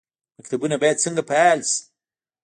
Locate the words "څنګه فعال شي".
1.03-1.77